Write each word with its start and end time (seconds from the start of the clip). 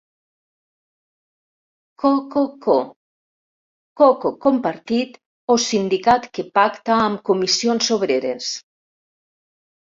Cococo: 2.03 2.77
coco 4.01 4.33
compartit 4.47 5.21
o 5.51 5.59
sindicat 5.67 6.29
que 6.39 6.49
pacta 6.59 6.99
amb 7.07 7.25
Comissions 7.31 7.95
Obreres. 8.01 8.53